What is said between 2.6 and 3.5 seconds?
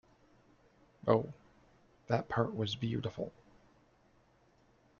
beautiful.